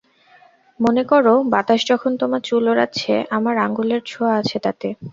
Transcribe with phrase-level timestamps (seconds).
[0.79, 4.87] মনে কোরো বাতাস যখন তোমার চুল ওড়াচ্ছে আমার আঙুলের ছোঁয়া আছে তাতে।